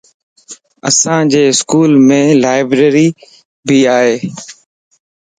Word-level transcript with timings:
اسان 0.89 1.21
جي 1.33 1.41
اسڪولم 1.51 2.07
لائبريري 2.43 3.07
ڀي 3.67 3.79
ائي 3.97 4.15